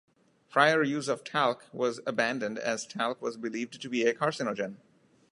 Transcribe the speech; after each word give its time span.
Prior 0.49 0.81
usage 0.81 1.13
of 1.13 1.23
talc 1.23 1.67
was 1.71 1.99
abandoned 2.07 2.57
as 2.57 2.87
talc 2.87 3.21
was 3.21 3.37
believed 3.37 3.79
to 3.79 3.87
be 3.87 4.01
a 4.03 4.15
carcinogen. 4.15 4.77